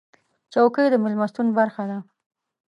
[0.53, 1.97] چوکۍ د میلمستون برخه ده.